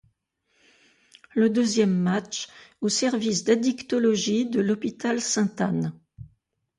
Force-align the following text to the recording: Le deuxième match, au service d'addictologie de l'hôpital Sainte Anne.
Le 1.35 1.47
deuxième 1.51 1.95
match, 1.95 2.47
au 2.81 2.89
service 2.89 3.43
d'addictologie 3.43 4.47
de 4.49 4.59
l'hôpital 4.59 5.21
Sainte 5.21 5.61
Anne. 5.61 5.93